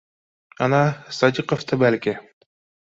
—Ана, 0.67 0.81
Садиҡовты, 1.19 1.83
бәлки 1.87 2.17